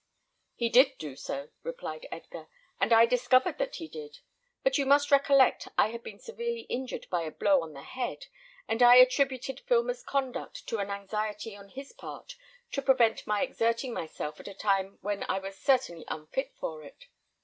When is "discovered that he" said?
3.05-3.87